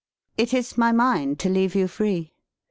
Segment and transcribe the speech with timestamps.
[0.35, 2.31] It is my mind to leave you free.